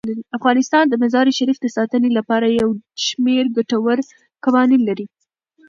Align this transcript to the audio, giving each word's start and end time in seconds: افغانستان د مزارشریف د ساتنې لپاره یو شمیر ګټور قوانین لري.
افغانستان 0.37 0.83
د 0.89 0.93
مزارشریف 1.03 1.57
د 1.61 1.67
ساتنې 1.77 2.09
لپاره 2.17 2.47
یو 2.61 2.69
شمیر 3.05 3.45
ګټور 3.57 3.97
قوانین 4.45 4.81
لري. 4.89 5.05